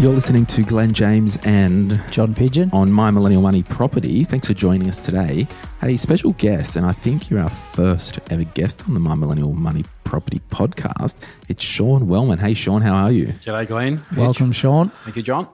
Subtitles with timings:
[0.00, 2.70] You're listening to Glenn James and John Pidgeon.
[2.72, 4.22] on My Millennial Money Property.
[4.22, 5.48] Thanks for joining us today.
[5.80, 9.54] Hey, special guest, and I think you're our first ever guest on the My Millennial
[9.54, 11.16] Money Property podcast.
[11.48, 12.38] It's Sean Wellman.
[12.38, 13.26] Hey, Sean, how are you?
[13.40, 14.00] G'day, Glenn.
[14.16, 14.90] Welcome, Sean.
[15.02, 15.48] Thank you, John.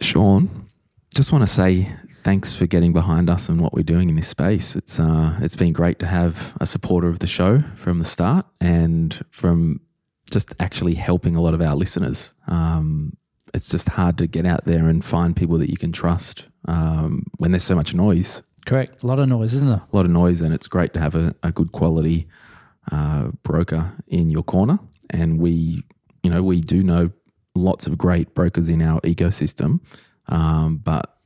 [0.00, 0.68] Sean,
[1.16, 4.28] just want to say thanks for getting behind us and what we're doing in this
[4.28, 4.76] space.
[4.76, 8.46] It's uh, it's been great to have a supporter of the show from the start
[8.60, 9.80] and from
[10.30, 12.32] just actually helping a lot of our listeners.
[12.46, 13.16] Um,
[13.54, 17.24] it's just hard to get out there and find people that you can trust um,
[17.38, 19.02] when there's so much noise, Correct.
[19.02, 19.82] A lot of noise, isn't there?
[19.92, 22.28] a lot of noise, and it's great to have a, a good quality
[22.90, 24.78] uh, broker in your corner.
[25.10, 25.82] And we,
[26.22, 27.10] you know, we do know
[27.54, 29.80] lots of great brokers in our ecosystem,
[30.28, 31.16] um, but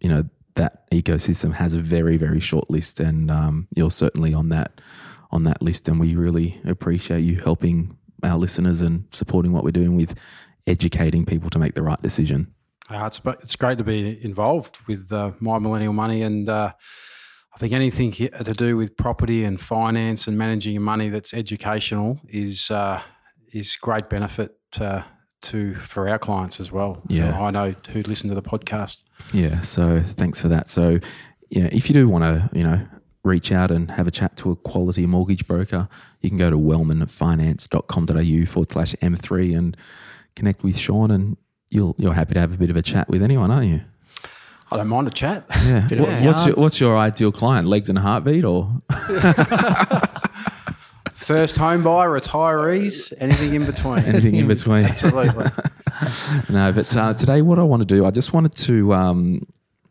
[0.00, 0.24] you know
[0.54, 4.80] that ecosystem has a very very short list, and um, you're certainly on that
[5.32, 5.88] on that list.
[5.88, 10.14] And we really appreciate you helping our listeners and supporting what we're doing with
[10.66, 12.52] educating people to make the right decision.
[12.90, 16.72] Uh, it's it's great to be involved with uh, My Millennial Money, and uh,
[17.54, 22.20] I think anything to do with property and finance and managing your money that's educational
[22.28, 23.00] is uh,
[23.52, 25.02] is great benefit uh,
[25.42, 27.02] to for our clients as well.
[27.08, 27.40] Yeah.
[27.40, 29.04] I know who listen to the podcast.
[29.32, 30.68] Yeah, so thanks for that.
[30.68, 31.00] So,
[31.50, 32.86] yeah, if you do want to, you know,
[33.24, 35.88] reach out and have a chat to a quality mortgage broker,
[36.20, 39.76] you can go to wellmanfinance.com.au forward slash M3 and
[40.36, 41.36] connect with Sean, and
[41.70, 43.80] you'll, you're happy to have a bit of a chat with anyone, aren't you?
[44.70, 45.44] I don't mind a chat.
[45.64, 45.82] Yeah.
[45.82, 47.66] What- a what's, your, what's your ideal client?
[47.68, 48.70] Legs and a heartbeat or?
[51.14, 53.98] First home buyer, retirees, anything in between.
[54.04, 54.84] Anything in between.
[54.86, 55.46] Absolutely.
[56.50, 59.44] no, but uh, today, what I want to do, I just wanted to, um,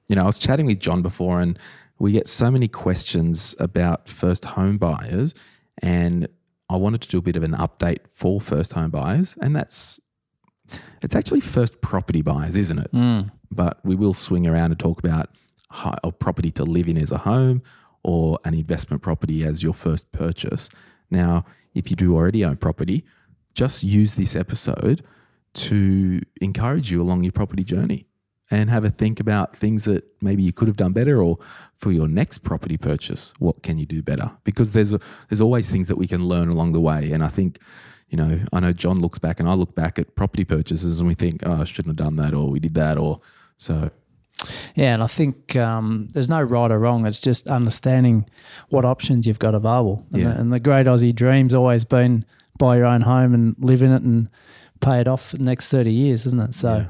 [0.08, 1.60] you know, I was chatting with John before, and
[2.00, 5.34] we get so many questions about first home buyers,
[5.82, 6.30] and
[6.70, 10.00] I wanted to do a bit of an update for first home buyers, and that's
[11.02, 12.92] it's actually first property buyers, isn't it?
[12.92, 13.22] Hmm.
[13.52, 15.30] But we will swing around and talk about
[16.04, 17.62] a property to live in as a home
[18.04, 20.70] or an investment property as your first purchase.
[21.10, 23.04] Now, if you do already own property,
[23.54, 25.04] just use this episode
[25.54, 28.06] to encourage you along your property journey
[28.52, 31.40] and have a think about things that maybe you could have done better or
[31.78, 35.00] for your next property purchase what can you do better because there's a,
[35.30, 37.60] there's always things that we can learn along the way and I think
[38.10, 41.08] you know I know John looks back and I look back at property purchases and
[41.08, 43.20] we think oh I shouldn't have done that or we did that or
[43.58, 43.90] so
[44.76, 47.06] Yeah, and I think um, there's no right or wrong.
[47.08, 48.26] It's just understanding
[48.70, 50.06] what options you've got available.
[50.12, 50.28] And, Yeah.
[50.34, 52.26] the, and the great Aussie dream's always been
[52.58, 54.30] buy your own home and live in it and
[54.82, 56.54] pay it off for the next 30 years, isn't it?
[56.54, 56.86] So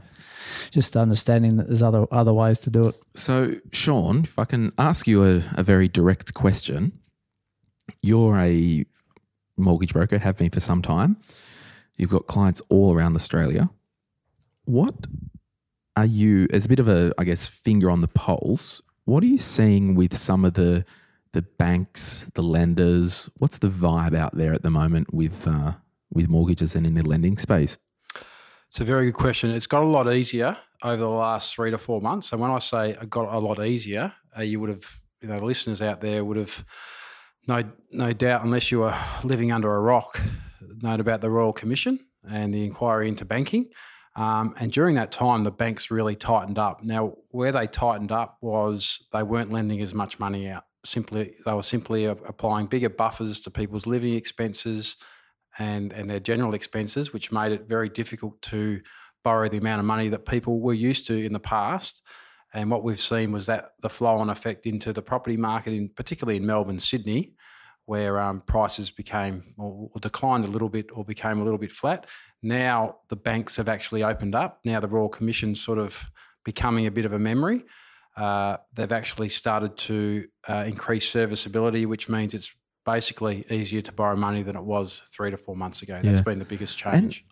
[0.71, 2.95] just understanding that there's other other ways to do it.
[3.13, 6.93] So, Sean, if I can ask you a, a very direct question,
[8.01, 8.85] you're a
[9.57, 11.17] mortgage broker, have been for some time.
[11.97, 13.69] You've got clients all around Australia.
[14.65, 15.07] What
[15.95, 19.27] are you, as a bit of a, I guess, finger on the pulse, what are
[19.27, 20.85] you seeing with some of the
[21.33, 23.29] the banks, the lenders?
[23.37, 25.73] What's the vibe out there at the moment with uh,
[26.11, 27.77] with mortgages and in the lending space?
[28.69, 29.51] It's a very good question.
[29.51, 32.31] It's got a lot easier over the last three to four months.
[32.31, 35.35] And when I say it got a lot easier, uh, you would have, you know,
[35.35, 36.65] the listeners out there would have
[37.47, 40.21] no no doubt, unless you were living under a rock,
[40.81, 43.69] known about the Royal Commission and the inquiry into banking.
[44.15, 46.83] Um, and during that time, the banks really tightened up.
[46.83, 50.63] Now, where they tightened up was they weren't lending as much money out.
[50.85, 54.95] Simply, they were simply applying bigger buffers to people's living expenses
[55.57, 58.81] and and their general expenses, which made it very difficult to
[59.23, 62.01] borrow the amount of money that people were used to in the past.
[62.55, 66.37] And what we've seen was that the flow-on effect into the property market, in particularly
[66.37, 67.33] in Melbourne, Sydney,
[67.85, 71.71] where um, prices became or, or declined a little bit or became a little bit
[71.71, 72.07] flat.
[72.41, 74.59] Now the banks have actually opened up.
[74.65, 76.09] Now the Royal Commission's sort of
[76.45, 77.63] becoming a bit of a memory.
[78.17, 82.53] Uh, they've actually started to uh, increase serviceability, which means it's
[82.85, 85.99] basically easier to borrow money than it was three to four months ago.
[86.01, 86.23] That's Yeah.
[86.23, 87.25] been the biggest change.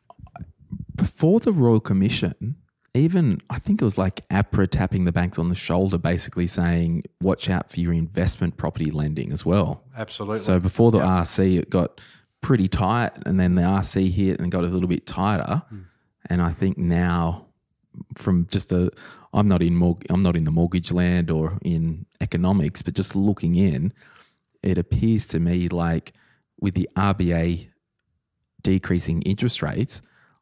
[0.96, 2.56] before the Royal Commission,
[2.94, 7.04] even I think it was like APRA tapping the banks on the shoulder, basically saying,
[7.22, 10.38] "Watch out for your investment property lending as well." Absolutely.
[10.38, 12.00] So before the RC, it got
[12.42, 15.64] pretty tight, and then the RC hit and got a little bit tighter.
[15.70, 15.80] Hmm.
[16.30, 17.48] And I think now,
[18.16, 18.92] from just a,
[19.34, 23.16] I'm not in morg- I'm not in the mortgage land or in economics, but just
[23.16, 23.92] looking in,
[24.62, 26.14] it appears to me like
[26.60, 27.70] with the RBA
[28.62, 30.02] decreasing interest rates,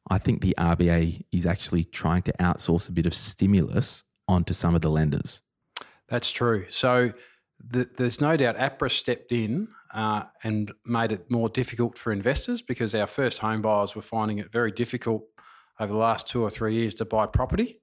[0.09, 4.75] I think the RBA is actually trying to outsource a bit of stimulus onto some
[4.75, 5.41] of the lenders.
[6.07, 6.65] That's true.
[6.69, 7.13] So
[7.71, 12.61] th- there's no doubt APRA stepped in uh, and made it more difficult for investors
[12.61, 15.23] because our first home buyers were finding it very difficult
[15.79, 17.81] over the last two or three years to buy property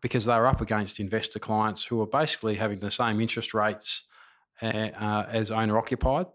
[0.00, 4.04] because they were up against investor clients who were basically having the same interest rates
[4.62, 6.26] uh, uh, as owner occupied.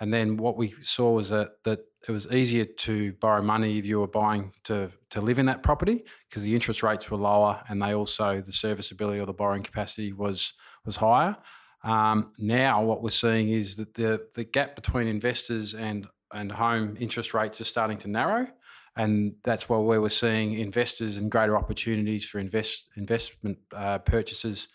[0.00, 3.86] And then what we saw was that, that it was easier to borrow money if
[3.86, 7.62] you were buying to, to live in that property because the interest rates were lower
[7.68, 10.52] and they also the serviceability or the borrowing capacity was
[10.84, 11.36] was higher.
[11.82, 16.96] Um, now what we're seeing is that the the gap between investors and and home
[17.00, 18.48] interest rates are starting to narrow,
[18.96, 24.68] and that's where we're seeing investors and greater opportunities for invest investment uh, purchases,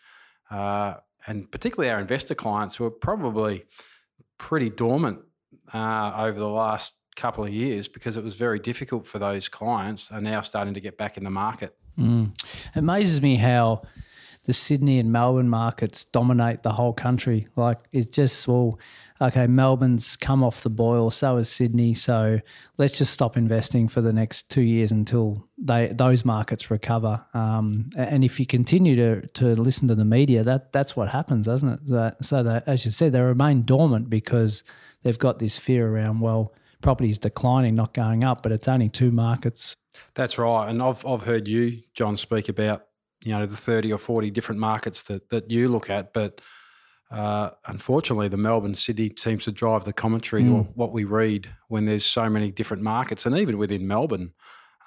[0.49, 0.95] uh,
[1.27, 3.65] and particularly our investor clients who are probably
[4.41, 5.19] pretty dormant
[5.71, 10.11] uh, over the last couple of years because it was very difficult for those clients
[10.11, 11.75] are now starting to get back in the market.
[11.97, 12.33] Mm.
[12.75, 13.83] It amazes me how
[14.45, 17.47] the Sydney and Melbourne markets dominate the whole country.
[17.55, 18.79] Like it just well,
[19.21, 21.93] okay, Melbourne's come off the boil, so is Sydney.
[21.93, 22.39] So
[22.77, 27.23] let's just stop investing for the next two years until they those markets recover.
[27.33, 31.45] Um, and if you continue to to listen to the media, that that's what happens,
[31.45, 32.15] doesn't it?
[32.25, 34.63] So that as you said, they remain dormant because
[35.03, 36.53] they've got this fear around well.
[36.81, 39.75] Property's declining, not going up, but it's only two markets.
[40.15, 42.87] That's right, and I've I've heard you, John, speak about
[43.23, 46.41] you know the thirty or forty different markets that that you look at, but
[47.11, 50.53] uh, unfortunately, the Melbourne City seems to drive the commentary Mm.
[50.53, 54.31] or what we read when there's so many different markets, and even within Melbourne,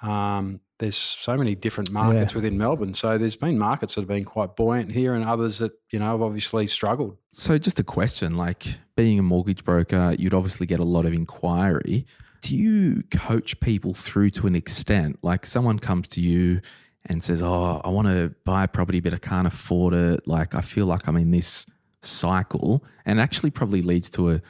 [0.01, 2.93] um, there's so many different markets within Melbourne.
[2.93, 6.11] So there's been markets that have been quite buoyant here, and others that you know
[6.11, 7.17] have obviously struggled.
[7.31, 8.65] So, just a question like
[8.95, 12.05] being a mortgage broker, you'd obviously get a lot of inquiry.
[12.41, 15.19] Do you coach people through to an extent?
[15.23, 16.61] Like, someone comes to you
[17.07, 20.27] and says, Oh, I want to buy a property, but I can't afford it.
[20.27, 21.65] Like, I feel like I'm in this
[22.01, 22.83] cycle.
[23.05, 24.41] And actually probably leads to a,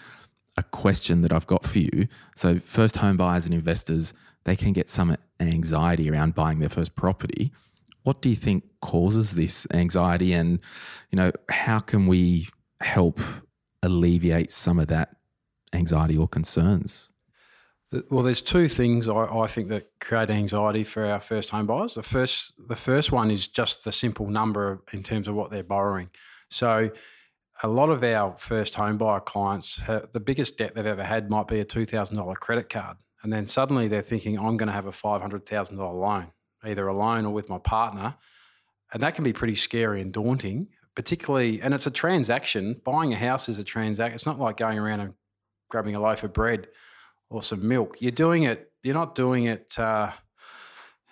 [0.58, 2.08] a question that I've got for you.
[2.36, 4.14] So, first home buyers and investors,
[4.46, 7.52] they can get some anxiety around buying their first property.
[8.04, 10.34] What do you think causes this anxiety?
[10.34, 10.60] And,
[11.12, 12.48] you know, how can we
[12.80, 13.20] help
[13.82, 15.16] alleviate some of that
[15.74, 17.10] anxiety or concerns?
[18.10, 21.94] Well, there's two things I, I think that create anxiety for our first home buyers.
[21.94, 25.64] The first, the first one is just the simple number in terms of what they're
[25.64, 26.10] borrowing.
[26.50, 26.90] So,
[27.64, 29.80] a lot of our first home buyer clients,
[30.12, 33.32] the biggest debt they've ever had might be a two thousand dollar credit card, and
[33.32, 36.28] then suddenly they're thinking, "I'm going to have a five hundred thousand dollar loan,
[36.66, 38.16] either alone or with my partner,"
[38.92, 40.68] and that can be pretty scary and daunting.
[40.96, 42.82] Particularly, and it's a transaction.
[42.84, 44.16] Buying a house is a transaction.
[44.16, 45.14] It's not like going around and
[45.70, 46.68] grabbing a loaf of bread
[47.36, 47.98] or some milk.
[48.00, 48.72] You're doing it.
[48.82, 50.12] You're not doing it uh,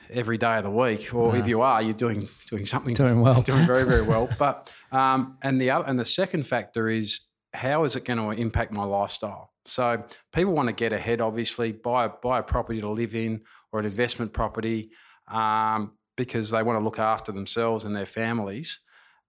[0.09, 3.41] every day of the week, or if you are, you're doing doing something Doing well.
[3.51, 4.29] doing very very well.
[4.39, 7.21] But um, and the other and the second factor is
[7.53, 9.51] how is it going to impact my lifestyle?
[9.65, 10.03] So
[10.33, 11.21] people want to get ahead.
[11.21, 14.91] Obviously, buy a, buy a property to live in or an investment property
[15.27, 18.79] um, because they want to look after themselves and their families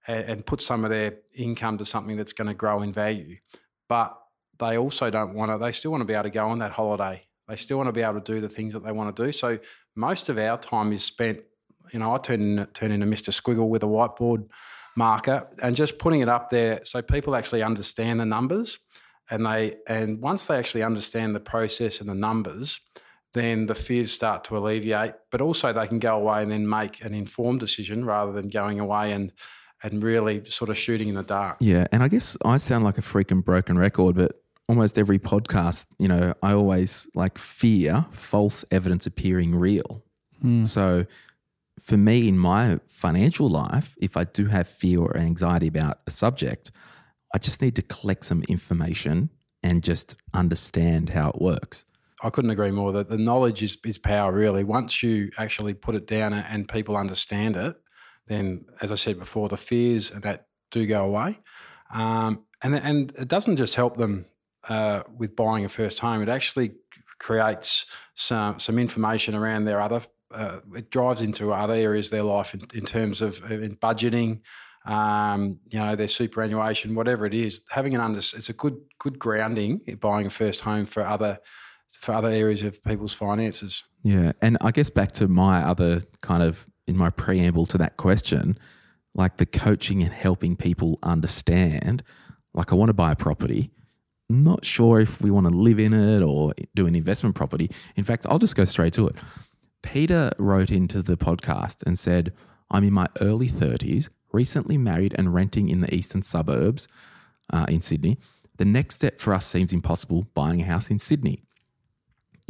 [0.06, 3.36] and, and put some of their income to something that's going to grow in value.
[3.88, 4.16] But
[4.58, 5.58] they also don't want to.
[5.58, 7.24] They still want to be able to go on that holiday.
[7.48, 9.32] They still want to be able to do the things that they want to do.
[9.32, 9.58] So
[9.94, 11.40] most of our time is spent.
[11.92, 13.30] You know, I turn turn into Mr.
[13.30, 14.48] Squiggle with a whiteboard
[14.96, 18.78] marker and just putting it up there so people actually understand the numbers
[19.30, 22.80] and they and once they actually understand the process and the numbers
[23.32, 27.04] then the fears start to alleviate but also they can go away and then make
[27.04, 29.32] an informed decision rather than going away and
[29.82, 32.98] and really sort of shooting in the dark Yeah, and I guess I sound like
[32.98, 34.32] a freaking broken record, but
[34.68, 40.02] almost every podcast, you know, I always like fear false evidence appearing real.
[40.64, 41.06] So
[41.80, 46.10] for me in my financial life, if I do have fear or anxiety about a
[46.10, 46.70] subject,
[47.34, 49.30] I just need to collect some information
[49.62, 51.86] and just understand how it works.
[52.22, 54.64] I couldn't agree more that the knowledge is, is power, really.
[54.64, 57.76] Once you actually put it down and people understand it,
[58.26, 61.40] then, as I said before, the fears that do go away.
[61.92, 64.26] Um, and, and it doesn't just help them
[64.68, 66.72] uh, with buying a first home, it actually
[67.18, 70.02] creates some, some information around their other
[70.34, 74.40] uh, it drives into other areas of their life in, in terms of in budgeting,
[74.86, 77.62] um, you know, their superannuation, whatever it is.
[77.70, 81.38] Having an under, it's a good good grounding buying a first home for other
[81.88, 83.84] for other areas of people's finances.
[84.02, 87.96] Yeah, and I guess back to my other kind of in my preamble to that
[87.96, 88.58] question,
[89.14, 92.02] like the coaching and helping people understand.
[92.52, 93.70] Like, I want to buy a property.
[94.28, 97.70] Not sure if we want to live in it or do an investment property.
[97.96, 99.16] In fact, I'll just go straight to it.
[99.82, 102.32] Peter wrote into the podcast and said,
[102.70, 106.88] I'm in my early 30s, recently married and renting in the eastern suburbs
[107.52, 108.18] uh, in Sydney.
[108.56, 111.42] The next step for us seems impossible buying a house in Sydney.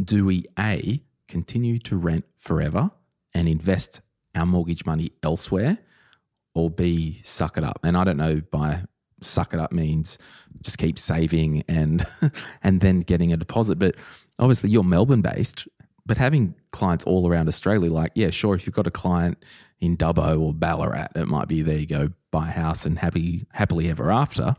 [0.01, 2.91] Do we A, continue to rent forever
[3.35, 4.01] and invest
[4.35, 5.79] our mortgage money elsewhere,
[6.55, 7.81] or B, suck it up?
[7.83, 8.85] And I don't know by
[9.25, 10.19] suck it up means
[10.63, 12.07] just keep saving and
[12.63, 13.79] and then getting a deposit.
[13.79, 13.97] But
[14.39, 15.67] obviously you're Melbourne based,
[16.07, 19.43] but having clients all around Australia, like, yeah, sure, if you've got a client
[19.81, 23.47] in Dubbo or Ballarat, it might be there you go, buy a house and happy
[23.53, 24.55] happily ever after.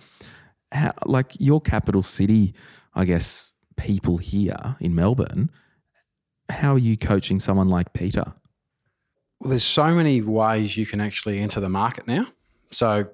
[0.72, 2.54] How, like your capital city,
[2.94, 5.52] I guess, people here in Melbourne,
[6.50, 8.34] how are you coaching someone like Peter?
[9.40, 12.28] Well, there's so many ways you can actually enter the market now.
[12.72, 13.08] So,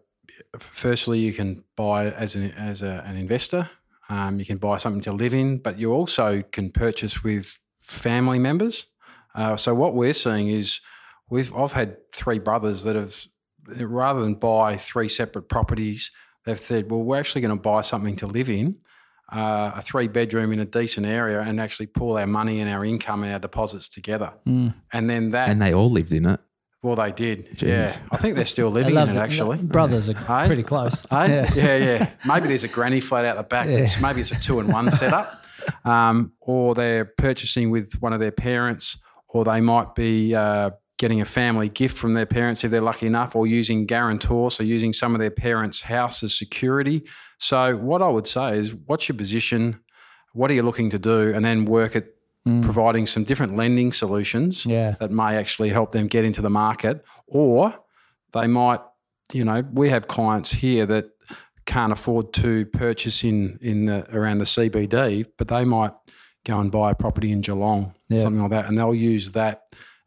[0.59, 3.69] firstly, you can buy as an as a, an investor.
[4.09, 8.39] Um, you can buy something to live in, but you also can purchase with family
[8.39, 8.87] members.
[9.33, 10.81] Uh, so, what we're seeing is
[11.29, 13.15] we've I've had three brothers that have
[13.67, 16.11] rather than buy three separate properties,
[16.45, 18.77] they've said, well, we're actually going to buy something to live in
[19.31, 22.83] uh, a three bedroom in a decent area and actually pull our money and our
[22.83, 24.33] income and our deposits together.
[24.45, 24.73] Mm.
[24.91, 25.49] And then that.
[25.49, 26.39] And they all lived in it.
[26.83, 27.61] Well, they did.
[27.61, 27.93] Yeah.
[28.11, 29.57] I think they're still living in it, actually.
[29.59, 30.47] Brothers are Hey?
[30.47, 31.05] pretty close.
[31.11, 31.47] Hey?
[31.55, 31.75] Yeah.
[31.77, 33.67] yeah, Maybe there's a granny flat out the back.
[33.67, 33.77] Yeah.
[33.77, 35.43] It's, maybe it's a two and one setup.
[35.85, 38.97] Um, or they're purchasing with one of their parents,
[39.27, 43.05] or they might be uh, getting a family gift from their parents if they're lucky
[43.05, 47.03] enough, or using guarantor, so using some of their parents' house as security.
[47.37, 49.79] So, what I would say is, what's your position?
[50.33, 51.31] What are you looking to do?
[51.31, 51.95] And then work
[52.45, 54.95] at providing some different lending solutions Yeah.
[54.99, 57.73] that may actually help them get into the market, or
[58.33, 58.81] they might,
[59.33, 61.09] you know, we have clients here that
[61.65, 65.91] can't afford to purchase in in the, around the CBD, but they might
[66.43, 68.19] go and buy a property in Geelong, Yeah.
[68.19, 69.63] something like that, and they'll use that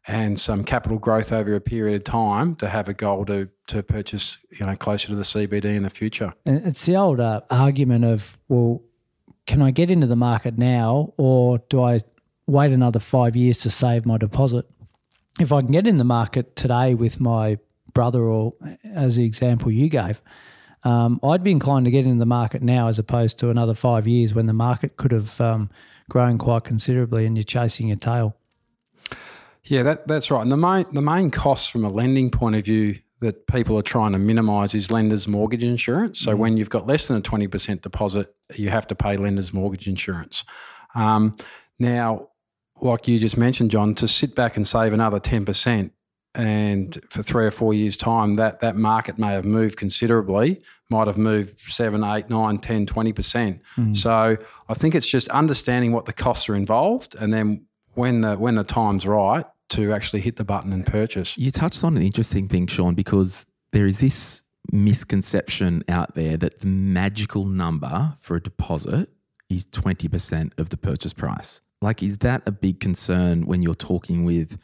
[0.07, 3.81] and some capital growth over a period of time to have a goal to to
[3.81, 6.33] purchase, you know, closer to the CBD in the future.
[6.45, 8.83] And it's the old uh, argument of, well,
[9.47, 11.97] can I get into the market now or do I
[12.47, 14.65] wait another five years to save my deposit?
[15.39, 17.57] If I can get in the market today with my
[17.93, 18.53] brother, or
[18.93, 20.21] as the example you gave,
[20.83, 24.07] um, I'd be inclined to get into the market now as opposed to another five
[24.07, 25.69] years when the market could have um,
[26.09, 28.35] grown quite considerably and you're chasing your tail.
[29.63, 30.41] Yeah, that, that's right.
[30.41, 33.81] And the main the main costs from a lending point of view that people are
[33.81, 36.19] trying to minimise is lenders' mortgage insurance.
[36.19, 39.53] So when you've got less than a twenty percent deposit, you have to pay lenders'
[39.53, 40.45] mortgage insurance.
[40.93, 41.35] Um,
[41.79, 42.29] now,
[42.81, 45.93] like you just mentioned, John, to sit back and save another ten percent,
[46.33, 51.07] and for three or four years' time, that that market may have moved considerably, might
[51.07, 53.61] have moved seven, eight, nine, 10, 20 percent.
[53.75, 53.93] Hmm.
[53.93, 54.37] So
[54.69, 58.55] I think it's just understanding what the costs are involved, and then when the when
[58.55, 61.37] the time's right to actually hit the button and purchase.
[61.37, 66.59] You touched on an interesting thing, Sean, because there is this misconception out there that
[66.59, 69.09] the magical number for a deposit
[69.49, 71.61] is 20% of the purchase price.
[71.85, 74.57] Like, is that a big concern when you're talking with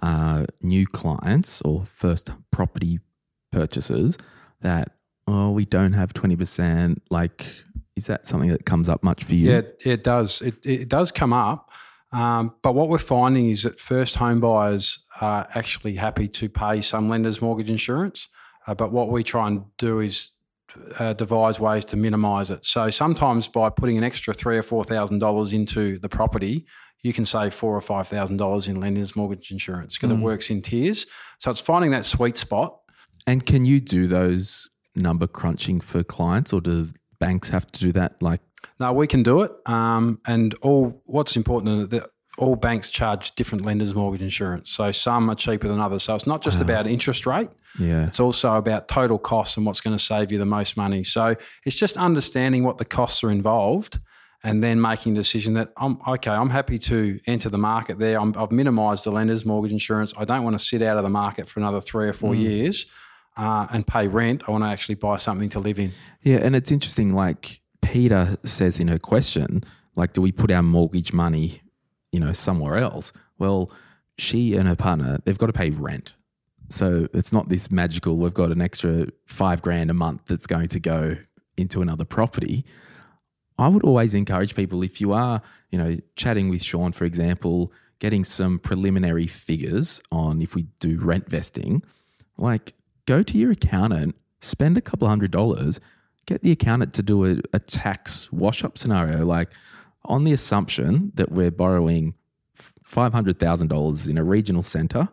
[0.00, 3.00] uh, new clients or first property
[3.50, 4.16] purchasers
[4.60, 4.92] that,
[5.26, 6.98] oh, we don't have 20%?
[7.10, 7.52] Like,
[7.96, 9.50] is that something that comes up much for you?
[9.50, 10.40] Yeah, it, it does.
[10.40, 11.72] It, it does come up.
[12.12, 16.80] Um, but what we're finding is that first home buyers are actually happy to pay
[16.80, 18.28] some lenders' mortgage insurance.
[18.68, 20.30] Uh, but what we try and do is
[20.98, 22.64] uh, devise ways to minimise it.
[22.64, 26.66] So sometimes by putting an extra three or four thousand dollars into the property,
[27.02, 30.50] you can save four or five thousand dollars in lenders' mortgage insurance because it works
[30.50, 31.06] in tiers.
[31.38, 32.78] So it's finding that sweet spot.
[33.26, 36.88] And can you do those number crunching for clients or do
[37.20, 38.40] banks have to do that like
[38.80, 39.52] No, we can do it.
[39.66, 44.70] Um, and all what's important is that all banks charge different lenders mortgage insurance.
[44.70, 46.04] So some are cheaper than others.
[46.04, 47.50] So it's not just about interest rate.
[47.78, 51.02] yeah It's also about total costs and what's going to save you the most money.
[51.04, 53.98] So it's just understanding what the costs are involved
[54.44, 58.20] and then making a decision that I'm okay, I'm happy to enter the market there.
[58.20, 60.14] I'm, I've minimized the lender's mortgage insurance.
[60.16, 62.86] I don't want to sit out of the market for another three or four years
[63.36, 64.44] uh, and pay rent.
[64.46, 65.90] I want to actually buy something to live in.
[66.22, 67.14] Yeah, and it's interesting.
[67.14, 69.64] Like Peter says in her question,
[69.96, 71.62] like, do we put our mortgage money,
[72.12, 73.12] you know, somewhere else?
[73.38, 73.70] Well,
[74.16, 76.14] she and her partner, they've got to pay rent.
[76.70, 80.68] So it's not this magical, we've got an extra five grand a month that's going
[80.68, 81.16] to go
[81.56, 82.64] into another property.
[83.58, 87.72] I would always encourage people if you are, you know, chatting with Sean, for example,
[87.98, 91.82] getting some preliminary figures on if we do rent vesting,
[92.36, 92.74] like
[93.06, 95.80] go to your accountant, spend a couple hundred dollars,
[96.26, 99.24] get the accountant to do a, a tax wash up scenario.
[99.24, 99.50] Like
[100.04, 102.14] on the assumption that we're borrowing
[102.84, 105.08] $500,000 in a regional centre,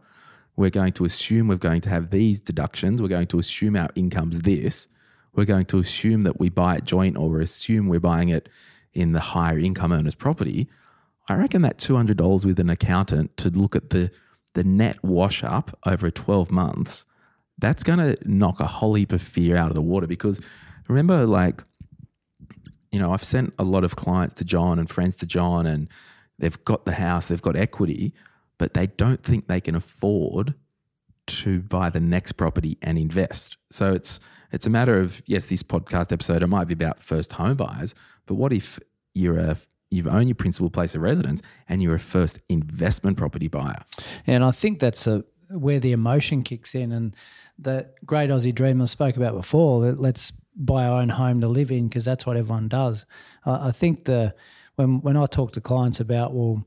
[0.55, 3.01] we're going to assume we're going to have these deductions.
[3.01, 4.87] We're going to assume our income's this.
[5.33, 8.47] We're going to assume that we buy it joint or assume we're buying it
[8.93, 10.69] in the higher income earners property.
[11.27, 14.11] I reckon that $200 with an accountant to look at the,
[14.53, 17.03] the net wash up over 12 months,
[17.57, 20.39] that's going to knock a whole heap of fear out of the water because
[20.87, 21.63] remember, like,
[22.91, 25.87] you know, I've sent a lot of clients to John and friends to John, and
[26.39, 28.13] they've got the house, they've got equity,
[28.57, 30.53] but they don't think they can afford
[31.27, 33.57] to buy the next property and invest.
[33.71, 34.19] So it's
[34.51, 37.95] it's a matter of yes, this podcast episode it might be about first home buyers,
[38.25, 38.79] but what if
[39.13, 39.57] you're a
[39.91, 43.83] you've owned your principal place of residence and you're a first investment property buyer?
[44.27, 47.15] And I think that's a where the emotion kicks in, and
[47.57, 49.81] the great Aussie dreamer spoke about before.
[49.81, 53.05] That let's buy our own home to live in because that's what everyone does.
[53.45, 54.33] I think the
[54.75, 56.65] when when I talk to clients about well,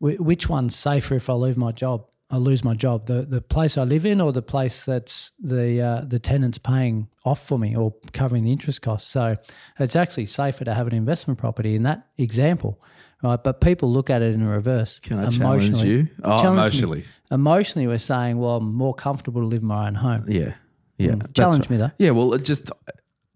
[0.00, 2.06] which one's safer if I lose my job?
[2.28, 3.06] I lose my job.
[3.06, 7.08] The the place I live in, or the place that's the uh, the tenant's paying
[7.24, 9.10] off for me or covering the interest costs.
[9.10, 9.36] So
[9.78, 12.82] it's actually safer to have an investment property in that example,
[13.22, 13.42] right?
[13.42, 14.98] But people look at it in reverse.
[14.98, 16.08] Can I challenge you?
[16.24, 16.98] Oh, challenge emotionally.
[17.00, 17.06] Me.
[17.30, 20.24] Emotionally, we're saying, well, I'm more comfortable to live in my own home.
[20.28, 20.54] Yeah,
[20.98, 21.12] yeah.
[21.12, 21.32] Mm.
[21.32, 21.70] Challenge right.
[21.70, 21.90] me though.
[21.98, 22.72] Yeah, well, it just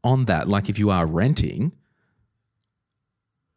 [0.04, 1.72] on that, like if you are renting,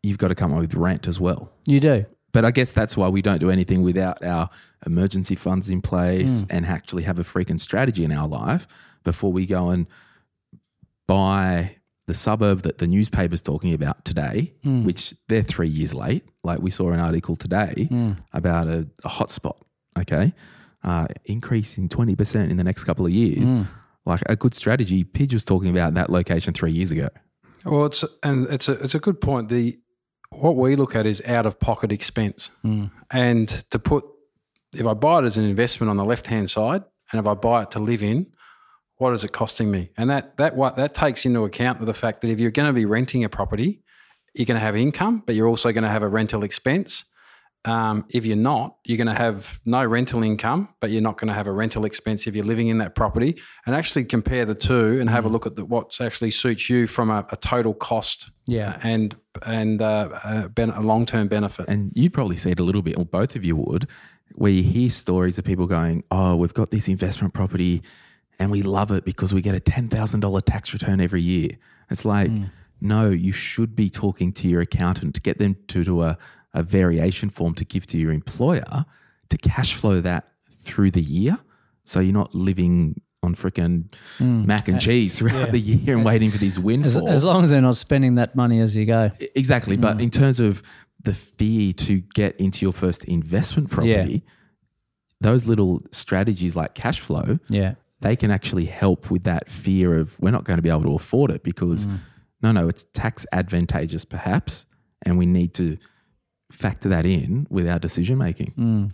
[0.02, 1.52] you've got to come up with rent as well.
[1.66, 2.06] You do.
[2.34, 4.50] But I guess that's why we don't do anything without our
[4.86, 6.48] emergency funds in place mm.
[6.50, 8.68] and actually have a freaking strategy in our life
[9.04, 9.86] before we go and
[11.08, 14.84] buy the suburb that the newspaper's talking about today, mm.
[14.84, 16.24] which they're three years late.
[16.44, 18.18] Like we saw an article today mm.
[18.34, 19.58] about a, a hotspot,
[19.98, 20.34] okay?
[20.84, 23.48] Uh, increase in 20% in the next couple of years.
[24.06, 27.10] Like a good strategy, Pidge was talking about that location three years ago.
[27.66, 29.50] Well, it's and it's a it's a good point.
[29.50, 29.78] The
[30.30, 32.52] what we look at is out of pocket expense.
[32.66, 32.92] Mm.
[33.12, 34.04] And to put,
[34.76, 37.34] if I buy it as an investment on the left hand side, and if I
[37.36, 38.28] buy it to live in,
[38.98, 39.92] what is it costing me?
[39.98, 42.74] And that that what that takes into account the fact that if you're going to
[42.74, 43.84] be renting a property,
[44.34, 47.06] you're going to have income, but you're also going to have a rental expense.
[47.66, 51.30] Um, if you're not, you're going to have no rental income, but you're not going
[51.30, 53.42] to have a rental expense if you're living in that property.
[53.66, 56.88] And actually compare the two and have a look at the, what actually suits you
[56.88, 61.70] from a, a total cost, yeah, and and uh, a, ben, a long term benefit.
[61.70, 63.88] And you'd probably see it a little bit, or both of you would,
[64.36, 67.82] where you hear stories of people going, "Oh, we've got this investment property,
[68.40, 71.50] and we love it because we get a ten thousand dollar tax return every year."
[71.90, 72.30] It's like.
[72.30, 72.50] Mm.
[72.86, 76.18] No, you should be talking to your accountant to get them to do a
[76.54, 78.86] a variation form to give to your employer
[79.30, 80.30] to cash flow that
[80.62, 81.38] through the year.
[81.84, 83.86] So you're not living on freaking
[84.18, 84.46] mm.
[84.46, 85.52] mac and cheese throughout yeah.
[85.52, 86.98] the year and waiting for these windfalls.
[86.98, 89.12] As, as, long as they're not spending that money as you go.
[89.36, 89.78] Exactly.
[89.78, 89.82] Mm.
[89.82, 90.62] But in terms of
[91.02, 94.32] the fear to get into your first investment property, yeah.
[95.22, 97.76] those little strategies like cash flow, yeah.
[98.02, 100.96] they can actually help with that fear of we're not going to be able to
[100.96, 101.98] afford it because mm.
[102.42, 104.66] no, no, it's tax advantageous perhaps.
[105.06, 105.78] And we need to
[106.54, 108.54] factor that in with our decision making.
[108.58, 108.92] Mm.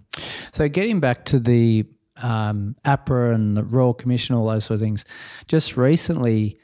[0.51, 1.85] So, getting back to the
[2.17, 5.05] um, APRA and the Royal Commission, all those sort of things,
[5.47, 6.57] just recently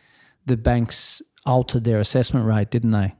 [0.45, 3.13] the banks altered their assessment rate, didn't they?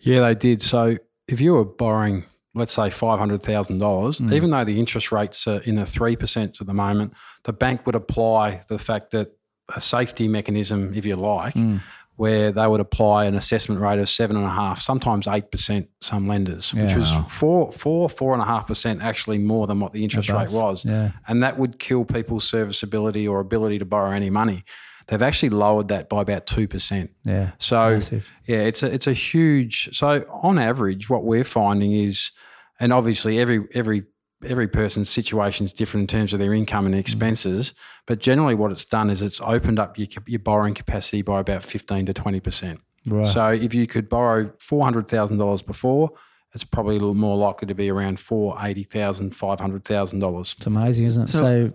[0.00, 0.62] Yeah, they did.
[0.62, 0.96] So,
[1.28, 4.32] if you were borrowing, let's say five hundred thousand dollars, mm.
[4.32, 7.12] even though the interest rates are in the three percent at the moment,
[7.44, 9.32] the bank would apply the fact that
[9.74, 11.80] a safety mechanism, if you like, mm
[12.16, 15.88] where they would apply an assessment rate of seven and a half, sometimes eight percent.
[16.00, 19.80] Some lenders, yeah, which was four, four, four and a half percent, actually more than
[19.80, 20.52] what the interest Above.
[20.52, 21.12] rate was, yeah.
[21.28, 24.64] and that would kill people's serviceability or ability to borrow any money.
[25.08, 27.10] They've actually lowered that by about two percent.
[27.24, 27.52] Yeah.
[27.58, 28.00] So
[28.44, 29.96] yeah, it's a it's a huge.
[29.96, 32.32] So on average, what we're finding is,
[32.80, 34.04] and obviously every every
[34.44, 36.98] every person's situation is different in terms of their income and mm.
[36.98, 37.72] expenses.
[37.72, 37.74] Mm.
[38.06, 41.62] But generally, what it's done is it's opened up your, your borrowing capacity by about
[41.62, 42.78] 15 to 20%.
[43.06, 43.26] Right.
[43.26, 46.10] So if you could borrow $400,000 before,
[46.56, 50.20] it's probably a little more likely to be around four eighty thousand, five hundred thousand
[50.20, 50.54] dollars.
[50.56, 51.28] It's amazing, isn't it?
[51.28, 51.72] So, so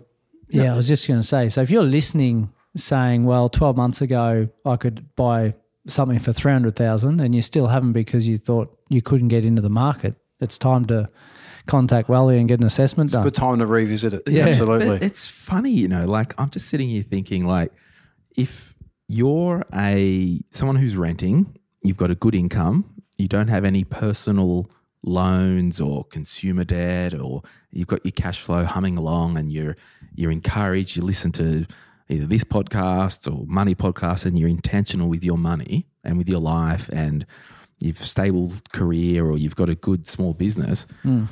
[0.48, 1.48] yeah, yeah, I was just going to say.
[1.48, 5.54] So if you're listening, saying, "Well, twelve months ago I could buy
[5.86, 9.44] something for three hundred thousand, and you still haven't because you thought you couldn't get
[9.44, 11.08] into the market," it's time to
[11.66, 13.22] contact Wally and get an assessment done.
[13.22, 14.22] Good time to revisit it.
[14.26, 14.48] Yeah.
[14.48, 14.86] Absolutely.
[14.86, 17.72] But it's funny, you know, like I'm just sitting here thinking like
[18.36, 18.74] if
[19.08, 22.84] you're a someone who's renting, you've got a good income,
[23.18, 24.70] you don't have any personal
[25.04, 29.76] loans or consumer debt or you've got your cash flow humming along and you're
[30.14, 31.66] you're encouraged, you listen to
[32.08, 36.40] either this podcast or money podcast and you're intentional with your money and with your
[36.40, 37.24] life and
[37.80, 41.24] you've stable career or you've got a good small business hmm.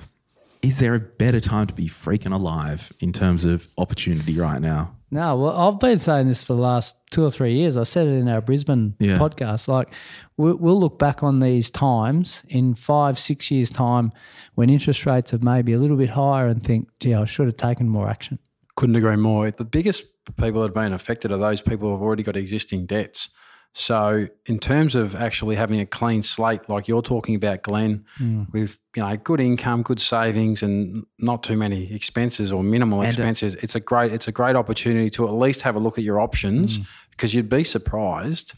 [0.62, 4.94] Is there a better time to be freaking alive in terms of opportunity right now?
[5.12, 7.76] No, well, I've been saying this for the last two or three years.
[7.76, 9.18] I said it in our Brisbane Yeah.
[9.18, 9.66] podcast.
[9.66, 9.92] Like,
[10.36, 14.12] we- we'll look back on these times in five, six years' time
[14.54, 17.56] when interest rates are maybe a little bit higher and think, gee, I should have
[17.56, 18.38] taken more action.
[18.76, 19.50] Couldn't agree more.
[19.50, 20.04] The biggest
[20.36, 23.30] people that have been affected are those people who have already got existing debts.
[23.72, 28.52] So, in terms of actually having a clean slate, like you're talking about, Glenn, mm.
[28.52, 33.08] with you know good income, good savings, and not too many expenses or minimal And,
[33.08, 36.04] expenses, it's a great it's a great opportunity to at least have a look at
[36.04, 36.86] your options mm.
[37.10, 38.54] because you'd be surprised.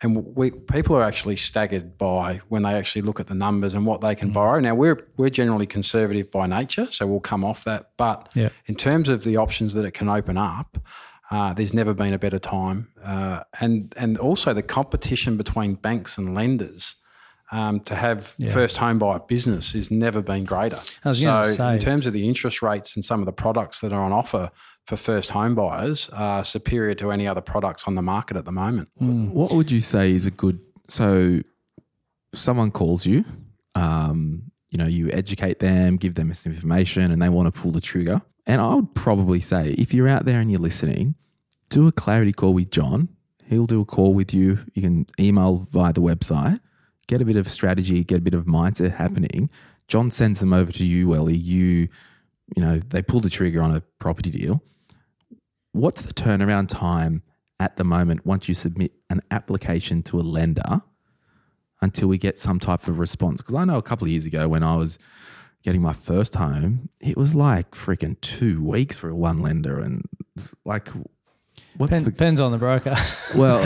[0.00, 3.84] And we people are actually staggered by when they actually look at the numbers and
[3.84, 4.34] what they can mm.
[4.34, 4.60] borrow.
[4.60, 7.90] Now we're we're generally conservative by nature, so we'll come off that.
[7.96, 8.50] But Yeah.
[8.66, 10.78] in terms of the options that it can open up,
[11.30, 12.88] uh, there's never been a better time.
[13.04, 16.96] Uh, and and also the competition between banks and lenders
[17.52, 20.78] um, to have first home buyer business has never been greater.
[21.12, 24.02] So say- in terms of the interest rates and some of the products that are
[24.02, 24.50] on offer
[24.86, 28.52] for first home buyers are superior to any other products on the market at the
[28.52, 28.88] moment.
[28.98, 30.58] What would you say is a good?
[30.88, 31.40] So,
[32.34, 33.24] someone calls you,
[33.74, 37.70] um, you know, you educate them, give them some information, and they want to pull
[37.72, 38.20] the trigger.
[38.46, 41.16] And I would probably say, if you're out there and you're listening,
[41.68, 43.08] do a clarity call with John.
[43.44, 44.58] He'll do a call with you.
[44.74, 46.58] You can email via the website,
[47.08, 49.50] get a bit of strategy, get a bit of mindset happening.
[49.88, 51.36] John sends them over to you, Welly.
[51.36, 51.88] You,
[52.56, 54.62] you know, they pull the trigger on a property deal.
[55.72, 57.22] What's the turnaround time
[57.60, 60.82] at the moment once you submit an application to a lender
[61.82, 63.42] until we get some type of response?
[63.42, 64.98] Because I know a couple of years ago when I was
[65.66, 70.04] getting my first home, it was like freaking two weeks for one lender, and
[70.64, 70.88] like,
[71.76, 72.94] what's Pen- the depends on the broker.
[73.36, 73.58] well,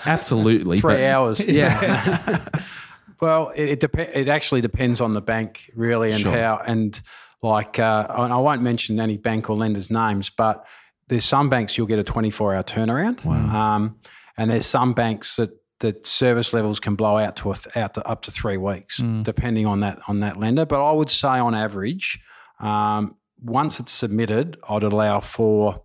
[0.06, 1.46] absolutely Three but- hours.
[1.46, 2.44] Yeah,
[3.20, 6.32] Well, it it, dep- it actually depends on the bank really and Sure.
[6.32, 7.00] how and
[7.42, 10.64] like uh, and I won't mention any bank or lender's names, but
[11.08, 13.24] there's some banks you'll get a 24 hour turnaround.
[13.24, 13.34] Wow.
[13.76, 13.96] Um,
[14.36, 17.94] and there's some banks that that service levels can blow out to a th- out
[17.94, 20.66] to up to three weeks, depending on that on that lender.
[20.66, 22.18] But I would say on average,
[22.60, 25.82] um, once it's submitted, I'd allow for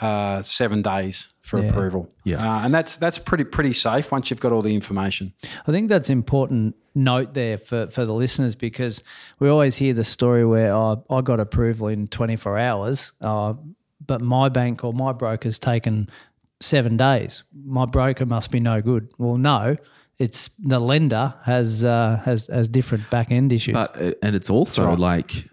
[0.00, 1.68] uh, seven days for Yeah.
[1.68, 2.10] approval.
[2.24, 2.36] Yeah.
[2.58, 5.32] uh, and that's that's pretty pretty safe once you've got all the information.
[5.66, 9.02] I think that's important note there for, for the listeners because
[9.38, 13.54] we always hear the story where oh, I got approval in 24 hours, uh,
[14.06, 16.08] but my bank or my broker's taken
[16.60, 17.44] seven days.
[17.64, 19.12] My broker must be no good.
[19.18, 19.76] Well, no,
[20.18, 23.74] it's the lender has uh, has has different back end issues.
[23.74, 25.48] but uh, and it's also like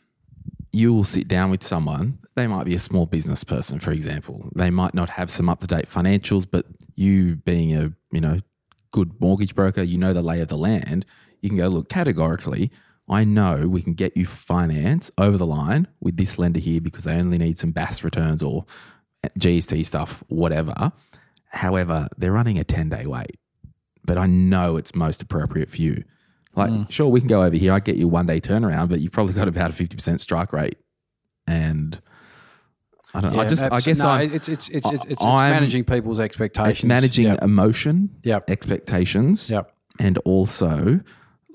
[0.71, 2.19] you will sit down with someone.
[2.35, 4.49] They might be a small business person, for example.
[4.55, 8.39] They might not have some up to date financials, but you being a you know
[8.91, 11.05] good mortgage broker, you know the lay of the land.
[11.41, 12.71] You can go look categorically.
[13.09, 17.03] I know we can get you finance over the line with this lender here because
[17.03, 18.65] they only need some BAS returns or
[19.39, 20.91] GST stuff, whatever.
[21.47, 23.37] However, they're running a 10 day wait,
[24.03, 26.03] but I know it's most appropriate for you.
[26.55, 26.83] Like, hmm.
[26.89, 27.73] sure, we can go over here.
[27.73, 30.77] I get you one day turnaround, but you've probably got about a 50% strike rate.
[31.47, 31.99] And
[33.13, 33.39] I don't know.
[33.39, 36.79] I Yeah, just, I guess no, I'm, it's it's it's it's, it's, managing people's expectations.
[36.79, 37.43] it's managing Yep.
[37.43, 38.49] emotion, Yep.
[38.49, 39.71] expectations, Yep.
[39.99, 41.01] and also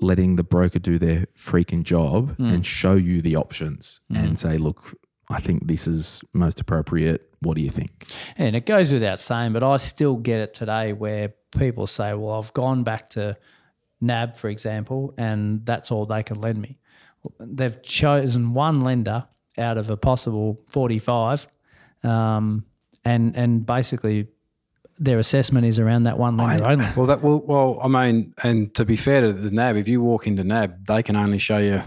[0.01, 2.45] letting the broker do their freaking job hmm.
[2.45, 4.15] and show you the options hmm.
[4.15, 4.95] and say, look,
[5.29, 7.28] I think this is most appropriate.
[7.41, 8.05] What do you think?
[8.37, 12.35] And it goes without saying, but I still get it today where people say, well,
[12.35, 13.37] I've gone back to
[14.01, 16.77] NAB, for example, and that's all they can lend me.
[17.39, 19.25] They've chosen one lender
[19.57, 21.47] out of a possible 45,
[22.03, 22.65] um,
[23.05, 24.27] and, and basically
[24.97, 26.85] their assessment is around that one lender only.
[26.95, 27.39] Well, that will.
[27.39, 30.85] Well, I mean, and to be fair to the NAB, if you walk into NAB,
[30.87, 31.81] they can only show you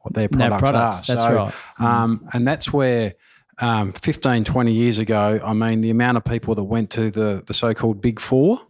[0.00, 1.14] what their products, products, are.
[1.14, 1.54] that's So, right.
[1.78, 3.14] Um, and that's where.
[3.58, 7.42] Um, 15, 20 years ago, I mean, the amount of people that went to the,
[7.46, 8.60] the so called big four,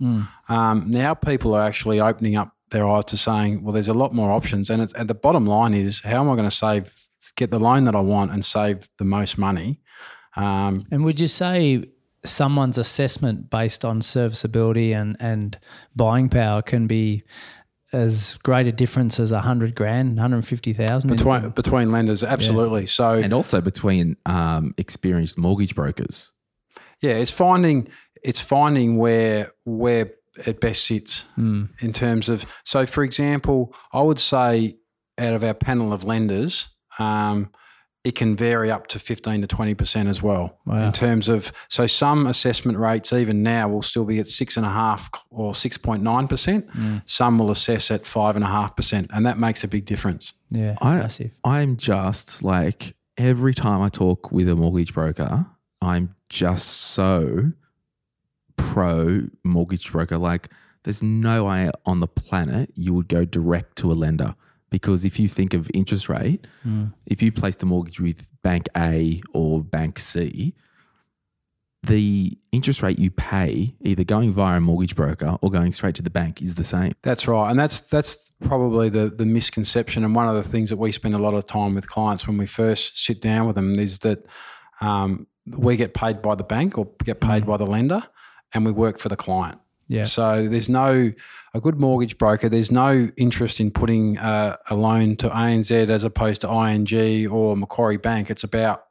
[0.49, 4.13] um, now people are actually opening up their eyes to saying, well, there's a lot
[4.15, 4.69] more options.
[4.71, 6.95] And, it's, and the bottom line is, how am I going to save,
[7.37, 9.81] get the loan that I want and save the most money?
[10.37, 11.85] Um, And would you say
[12.25, 15.59] someone's assessment based on serviceability and, and
[15.95, 17.23] buying power can be
[17.95, 21.11] as great a difference as a hundred grand, 150,000.
[21.11, 22.87] in- between between lenders, absolutely.
[22.87, 26.33] So and also between um, experienced mortgage brokers.
[27.01, 27.89] yeah, it's finding
[28.23, 30.11] it's finding where where
[30.47, 32.45] it best sits in terms of.
[32.65, 34.77] So, for example, I would say
[35.17, 37.51] out of our panel of lenders, um,
[38.05, 40.59] it can vary up to fifteen to twenty percent as well.
[40.67, 40.87] Wow.
[40.87, 44.67] In terms of so some assessment rates even now will still be at six and
[44.67, 46.69] a half or six point nine percent.
[46.73, 47.03] Mm.
[47.09, 50.35] Some will assess at five and a half percent, and that makes a big difference.
[50.51, 51.31] yeah, I, massive.
[51.43, 55.47] I'm just like every time I talk with a mortgage broker,
[55.81, 57.53] I'm just so
[58.57, 60.19] pro mortgage broker.
[60.19, 60.51] Like,
[60.83, 64.35] there's no way on the planet you would go direct to a lender
[64.75, 66.49] because if you think of interest rate,
[67.07, 70.53] if you place the mortgage with Bank A or Bank C,
[71.85, 76.03] the interest rate you pay either going via a mortgage broker or going straight to
[76.03, 76.93] the bank is the same.
[77.03, 80.03] That's right, and that's that's probably the the misconception.
[80.05, 82.37] And one of the things that we spend a lot of time with clients when
[82.37, 84.27] we first sit down with them is that
[84.81, 88.03] um, we get paid by the bank or get paid by the lender,
[88.53, 89.61] and we work for the client.
[89.89, 90.05] Yeah.
[90.05, 91.13] So there's no
[91.53, 92.49] a good mortgage broker.
[92.49, 97.57] There's no interest in putting uh, a loan to ANZ as opposed to ING or
[97.57, 98.31] Macquarie Bank.
[98.31, 98.87] It's about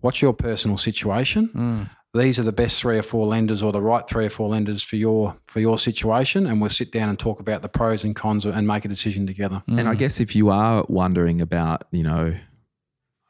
[0.00, 1.90] what's your personal situation.
[2.14, 4.82] These are the best three or four lenders, or the right three or four lenders
[4.82, 8.16] for your for your situation, and we'll sit down and talk about the pros and
[8.16, 9.62] cons and make a decision together.
[9.68, 12.34] And I guess if you are wondering about, you know,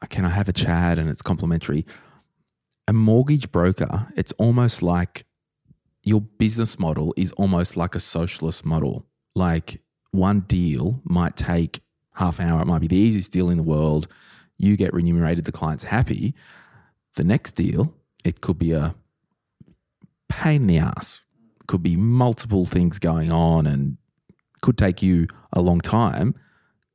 [0.09, 1.85] can I have a chat and it's complimentary,
[2.87, 5.25] a mortgage broker, it's almost like
[6.03, 9.05] your business model is almost like a socialist model.
[9.35, 9.81] Like
[10.11, 11.81] one deal might take
[12.15, 14.07] half an hour, it might be the easiest deal in the world.
[14.57, 16.33] You get remunerated, the client's happy.
[17.15, 17.93] The next deal,
[18.25, 18.95] it could be a
[20.27, 21.21] pain in the ass.
[21.67, 23.97] Could be multiple things going on and
[24.61, 26.35] could take you a long time.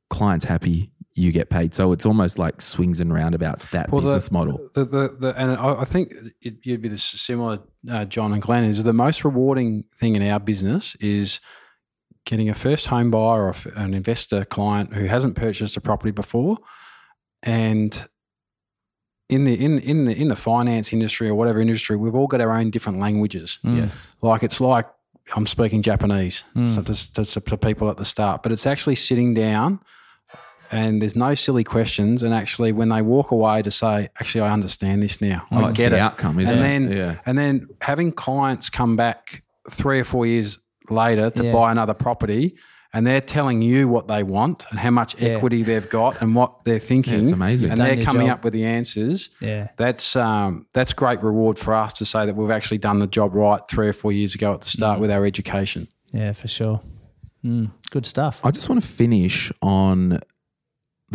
[0.09, 1.73] Client's happy, you get paid.
[1.73, 4.69] So it's almost like swings and roundabouts that Well, the- business model.
[4.73, 8.41] The, the, the, and I, I think it, you'd be this similar, uh, John and
[8.41, 11.39] Glenn, is the most rewarding thing in our business is
[12.25, 16.57] getting a first home buyer or an investor client who hasn't purchased a property before,
[17.43, 18.07] and
[19.29, 22.41] in the in in the in the finance industry or whatever industry, we've all got
[22.41, 23.59] our own different languages.
[23.63, 24.15] Yes.
[24.21, 24.87] Like it's like
[25.35, 29.33] I'm speaking Japanese so to, to, to people at the start, but it's actually sitting
[29.33, 29.79] down
[30.75, 32.23] and there's no silly questions.
[32.23, 35.69] And actually, when they walk away to say, actually, I understand this now, Oh, I
[35.69, 35.99] it's get the it.
[35.99, 36.63] outcome, isn't and it?
[36.63, 37.15] then, Yeah.
[37.25, 40.59] and then having clients come back three or four years
[40.89, 41.51] later to Yeah.
[41.53, 42.55] buy another property.
[42.93, 45.31] And they're telling you what they want and how much Yeah.
[45.31, 47.23] equity they've got and what they're thinking.
[47.23, 47.71] it's amazing.
[47.71, 48.37] And they're coming job.
[48.37, 49.67] up with the answers Yeah.
[49.75, 53.35] that's um, that's great reward for us to say that we've actually done the job
[53.35, 54.77] right three or four years ago at the Mm.
[54.77, 55.89] start with our education.
[56.13, 56.79] Yeah, for sure.
[57.43, 58.39] Mm, good stuff.
[58.45, 60.21] I just want to finish on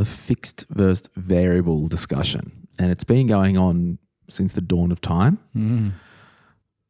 [0.00, 2.66] the fixed versus variable discussion.
[2.78, 3.98] And it's been going on
[4.30, 5.38] since the dawn of time.
[5.54, 5.92] Mm.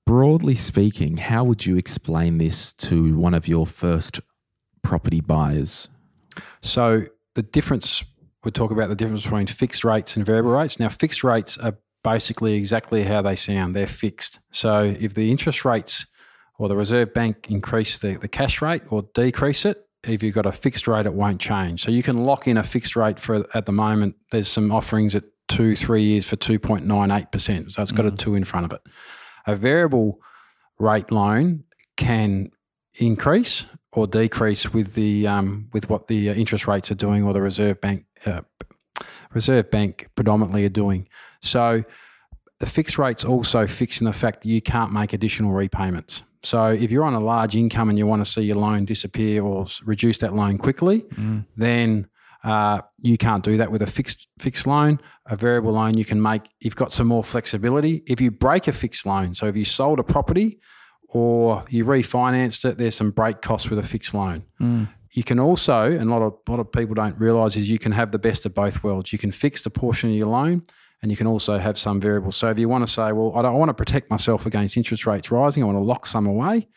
[0.07, 4.20] Broadly speaking, how would you explain this to one of your first
[4.83, 5.88] property buyers?
[6.62, 8.05] So the difference
[8.44, 10.79] we talk about the difference between fixed rates and variable rates.
[10.79, 13.75] Now, fixed rates are basically exactly how they sound.
[13.75, 14.38] They're fixed.
[14.53, 16.07] So if the interest rates
[16.61, 20.47] or the Reserve Bank increase the, the cash rate or decrease it, if you've got
[20.47, 21.83] a fixed rate, it won't change.
[21.83, 24.17] So you can lock in a fixed rate for at the moment.
[24.31, 27.73] There's some offerings at two, three years for 2.98%.
[27.73, 28.81] So it's got a two in front of it.
[29.47, 30.21] A variable
[30.79, 31.65] rate loan
[31.97, 32.51] can
[32.95, 37.33] increase or decrease with the um, with what the uh, interest rates are doing or
[37.33, 38.43] the Reserve Bank uh,
[39.33, 41.09] Reserve Bank predominantly are doing.
[41.43, 41.85] So
[42.61, 46.23] the fixed rates also fix in the fact that you can't make additional repayments.
[46.42, 49.42] So if you're on a large income and you want to see your loan disappear
[49.42, 51.05] or reduce that loan quickly,
[51.57, 52.07] then
[52.44, 55.01] uh, you can't do that with a fixed fixed loan.
[55.27, 56.42] A variable loan you can make.
[56.61, 58.03] You've got some more flexibility.
[58.07, 60.59] If you break a fixed loan, so if you sold a property
[61.09, 64.44] or you refinanced it, there's some break costs with a fixed loan.
[65.12, 67.79] You can also, and a lot of a lot of people don't realise, is you
[67.79, 69.12] can have the best of both worlds.
[69.12, 70.62] You can fix the portion of your loan,
[71.03, 72.33] and you can also have some variable.
[72.33, 75.07] So if you want to say, well, I don't want to protect myself against interest
[75.07, 76.69] rates rising, I want to lock some away,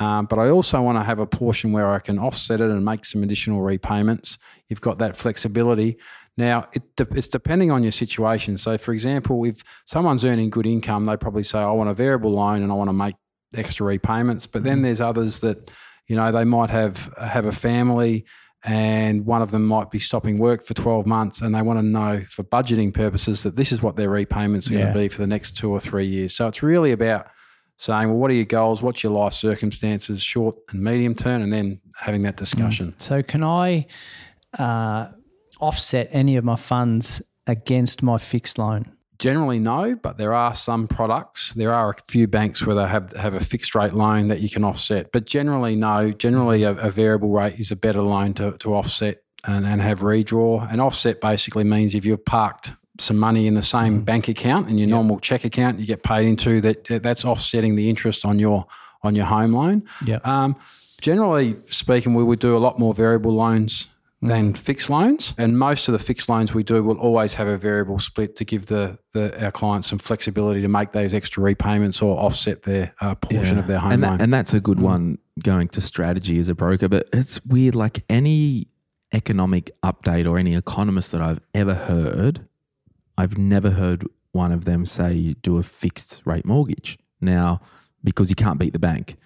[0.00, 2.84] um, but I also want to have a portion where I can offset it and
[2.84, 4.38] make some additional repayments.
[4.68, 5.98] You've got that flexibility.
[6.36, 8.56] Now, it de- it's depending on your situation.
[8.58, 12.30] So, for example, if someone's earning good income, they probably say, I want a variable
[12.30, 13.16] loan and I want to make
[13.54, 14.46] extra repayments.
[14.46, 15.68] But then there's others that,
[16.06, 18.24] you know, they might have have a family
[18.64, 21.82] and one of them might be stopping work for 12 months and they want to
[21.84, 25.18] know for budgeting purposes that this is what their repayments are going to be for
[25.18, 26.34] the next two or three years.
[26.34, 27.28] So it's really about
[27.76, 28.82] saying, well, what are your goals?
[28.82, 32.98] What's your life circumstances, short and medium term, and then having that discussion.
[32.98, 33.86] So can I
[34.58, 35.08] uh,
[35.60, 38.92] offset any of my funds against my fixed loan?
[39.18, 41.52] Generally, no, but there are some products.
[41.54, 44.48] There are a few banks where they have have a fixed rate loan that you
[44.48, 45.10] can offset.
[45.12, 46.12] But generally, no.
[46.12, 50.00] Generally, a, a variable rate is a better loan to, to offset and, and have
[50.00, 50.70] redraw.
[50.70, 54.78] And offset basically means if you've parked some money in the same bank account and
[54.78, 58.66] your normal check account you get paid into that that's offsetting the interest on your
[59.02, 59.84] on your home loan.
[60.04, 60.18] Yeah.
[60.24, 60.56] Um,
[61.00, 63.88] generally speaking, we would do a lot more variable loans
[64.20, 67.56] than fixed loans, and most of the fixed loans we do will always have a
[67.56, 72.02] variable split to give the, the our clients some flexibility to make those extra repayments
[72.02, 74.20] or offset their uh, portion of their home and loan.
[74.20, 76.88] And that's a good one going to strategy as a broker.
[76.88, 78.68] But it's weird, like any
[79.14, 82.46] economic update or any economist that I've ever heard,
[83.16, 86.98] I've never heard one of them say do a fixed rate mortgage.
[87.20, 87.60] Now,
[88.02, 89.16] because you can't beat the bank.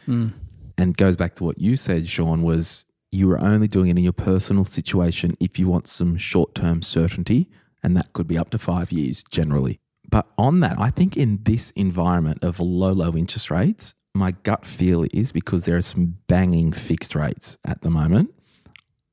[0.78, 4.03] And goes back to what you said, Sean, was you are only doing it in
[4.05, 7.48] your personal situation if you want some short term certainty.
[7.85, 9.79] And that could be up to five years generally.
[10.09, 14.64] But on that, I think in this environment of low, low interest rates, my gut
[14.66, 18.31] feel is because there are some banging fixed rates at the moment,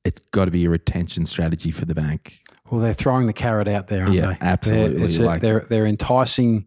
[0.04, 2.40] it's got to be a retention strategy for the bank.
[2.70, 4.36] well, they're throwing the carrot out there, aren't Yeah, they?
[4.40, 6.66] absolutely, They're, like- they're they're enticing.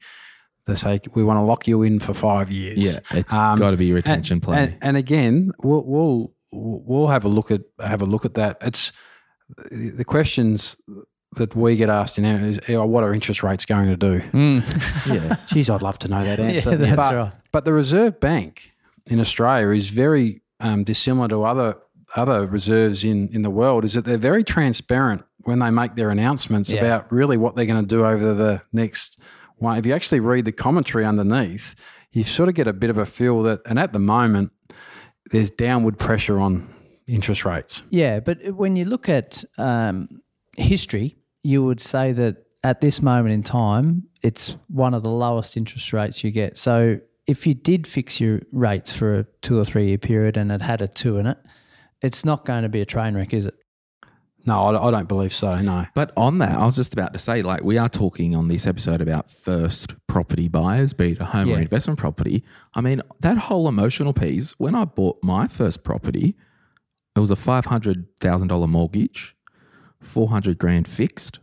[0.66, 2.78] They say we want to lock you in for five years.
[2.80, 4.58] Yeah, it's Um, got to be a retention and, play.
[4.64, 8.58] And, and again, we'll we'll we'll have a look at have a look at that.
[8.62, 8.92] It's
[9.72, 10.78] the questions
[11.36, 14.22] that we get asked in is, oh, what are interest rates going to do?
[15.12, 15.36] yeah.
[15.48, 16.72] Geez, I'd love to know that answer.
[16.72, 17.34] Yeah, that's but, right.
[17.52, 18.72] but the Reserve Bank
[19.10, 21.78] in Australia is very um, dissimilar to other
[22.16, 23.84] other reserves in, in the world.
[23.84, 26.80] Is that they're very transparent when they make their announcements Yeah.
[26.80, 29.20] about really what they're going to do over the next
[29.58, 29.78] one.
[29.78, 31.74] If you actually read the commentary underneath,
[32.12, 34.52] you sort of get a bit of a feel that, and at the moment,
[35.32, 36.68] there's downward pressure on
[37.08, 37.84] interest rates.
[37.90, 40.22] Yeah, but when you look at um,
[40.58, 45.58] history, you would say that at this moment in time, it's one of the lowest
[45.58, 46.58] interest rates you get.
[46.58, 50.52] So if you did fix your rates for a two or three year period and
[50.52, 51.38] it had a two in it,
[52.02, 53.56] it's not going to be a train wreck, is it?
[54.46, 55.56] No, I, I don't believe so.
[55.60, 55.86] No.
[55.94, 58.68] But on that, I was just about to say, like, we are talking on this
[58.68, 62.44] episode about first property buyers, be it a home or investment property.
[62.74, 66.36] I mean, that whole emotional piece, when I bought my first property,
[67.16, 69.36] it was a $500,000 mortgage,
[70.02, 71.40] 400 grand fixed,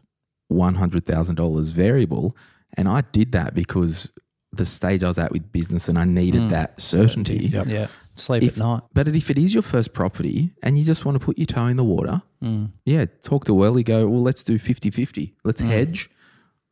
[0.53, 2.37] $100,000 variable.
[2.77, 4.11] And I did that because
[4.53, 6.49] the stage I was at with business and I needed mm.
[6.51, 7.51] that certainty.
[7.67, 7.87] Yeah.
[8.21, 8.83] Sleep If, at night.
[8.93, 11.67] But if it is your first property and you just want to put your toe
[11.67, 12.71] in the water, mm.
[12.85, 15.35] yeah, talk to Welly, go, well, let's do 50 50.
[15.45, 15.67] Let's mm.
[15.67, 16.11] hedge.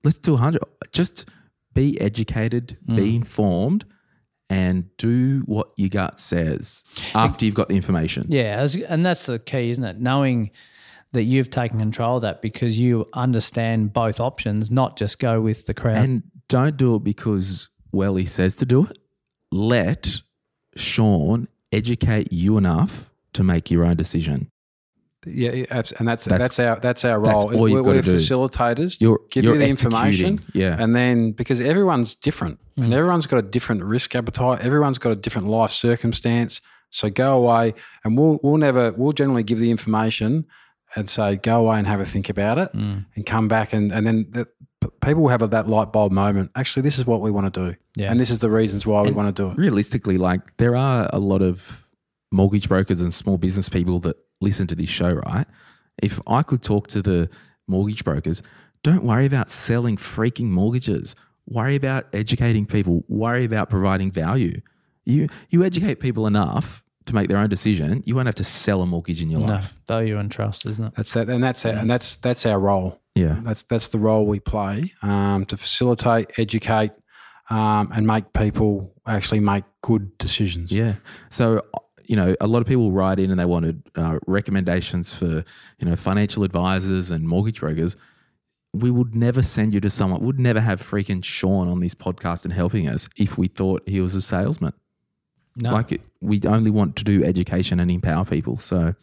[0.05, 0.63] Let's do 100.
[0.93, 1.27] Just
[1.75, 2.97] be educated, mm.
[2.97, 3.85] be informed,
[4.51, 6.85] and do what your gut says
[7.15, 8.25] after you've got the information.
[8.29, 10.01] Yeah, and that's the key, isn't it?
[10.01, 10.51] Knowing
[11.13, 15.67] that you've taken control of that because you understand both options, not just go with
[15.67, 15.99] the crowd.
[15.99, 18.99] And don't do it because Welly says to do it.
[19.51, 20.21] Let
[20.79, 24.51] Sean educate you enough to make your own decision.
[25.27, 25.65] Yeah, yeah,
[25.99, 27.57] and that's That's- that's, our that's our that's role.
[27.59, 28.15] all you've we're, we're do.
[28.15, 29.01] facilitators.
[29.01, 30.77] You're- give you're you the information, yeah.
[30.79, 32.97] and then because everyone's different, and mm.
[32.97, 34.61] everyone's got a different risk appetite.
[34.61, 36.61] Everyone's got a different life circumstance.
[36.91, 40.47] So go away, and we'll we'll never we'll generally give the information
[40.95, 43.05] and say go away and have a think about it, mm.
[43.15, 44.53] and come back, and and then the, p-
[45.01, 46.51] people will have that light bulb moment.
[46.55, 48.11] Actually, this is what we want to do, Yeah.
[48.11, 49.59] and this is the reasons why we want to do it.
[49.59, 51.89] realistically, like there are a lot of
[52.31, 55.47] mortgage brokers and small business people that listen to this show, right?
[56.03, 57.29] If I could talk to the
[57.67, 58.43] mortgage brokers,
[58.85, 61.17] don't worry about selling freaking mortgages.
[61.49, 63.05] Worry about educating people.
[63.09, 64.61] Worry about providing value.
[65.05, 68.03] You you educate people enough to make their own decision.
[68.07, 69.75] You won't have to sell a mortgage in your no, life.
[69.89, 70.93] value and trust, isn't it?
[70.95, 73.01] That's that, and that's our, and that's that's our role.
[73.19, 73.39] Yeah.
[73.43, 76.93] That's that's the role we play um, to facilitate, educate,
[77.51, 80.71] um, and make people actually make good decisions.
[80.71, 80.95] Yeah.
[81.29, 81.63] So,
[82.05, 85.45] you know, a lot of people write in and they wanted uh, recommendations for,
[85.79, 87.97] you know, financial advisors and mortgage brokers.
[88.73, 92.45] We would never send you to someone, would never have freaking Sean on this podcast
[92.45, 94.75] and helping us if we thought he was a salesman.
[95.57, 95.73] No.
[95.73, 98.59] Like, it, we only want to do education and empower people.
[98.59, 98.95] So,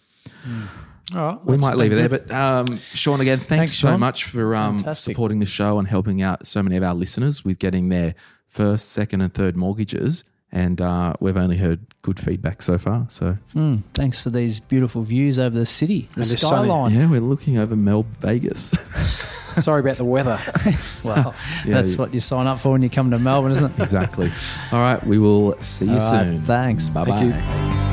[1.13, 1.45] All right.
[1.45, 2.09] we might leave it there.
[2.09, 3.99] But um, Sean, again, thanks, Thanks, so Sean.
[3.99, 7.59] much for um, supporting the show and helping out so many of our listeners with
[7.59, 8.15] getting their
[8.47, 10.23] first, second, and third mortgages.
[10.51, 13.05] And uh, we've only heard good feedback so far.
[13.09, 16.93] So, Mm, thanks for these beautiful views over the city, the And this sunny- skyline.
[16.93, 18.73] yeah, we're looking over Melb Vegas.
[19.61, 20.39] Sorry about the weather.
[21.03, 21.35] Well,
[21.65, 23.79] Yeah, that's you- what you sign up for when you come to Melbourne, isn't it?
[23.79, 24.31] Exactly.
[24.71, 25.05] All right.
[25.05, 26.41] We will see you All right, soon.
[26.43, 26.89] thanks.
[26.89, 27.31] Bye Thank you.
[27.31, 27.91] bye.